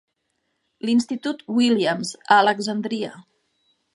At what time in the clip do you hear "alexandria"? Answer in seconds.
2.47-3.13